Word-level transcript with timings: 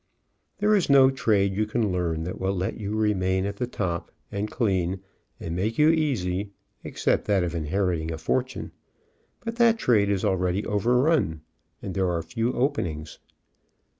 There 0.57 0.73
is 0.73 0.89
no 0.89 1.11
trade 1.11 1.53
you 1.53 1.67
can 1.67 1.91
learn 1.91 2.23
that 2.23 2.39
will 2.41 2.55
let 2.55 2.79
you 2.79 2.95
remain 2.95 3.45
at 3.45 3.57
the 3.57 3.67
top, 3.67 4.09
and 4.31 4.49
clean, 4.49 5.01
and 5.39 5.55
make 5.55 5.77
you 5.77 5.91
easy, 5.91 6.53
except 6.83 7.25
that 7.25 7.43
of 7.43 7.53
inheriting 7.53 8.11
a 8.11 8.17
fortune, 8.17 8.71
but 9.41 9.57
that 9.57 9.77
trade 9.77 10.09
is 10.09 10.25
already 10.25 10.65
overrun, 10.65 11.41
and 11.83 11.93
there 11.93 12.09
are 12.09 12.23
few 12.23 12.51
openings. 12.53 13.19